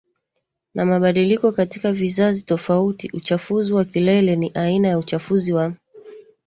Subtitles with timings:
[0.75, 5.73] na mabadiliko katika vizazi tofautiUchafuzi wa keleleNi aina ya uchafuzi wa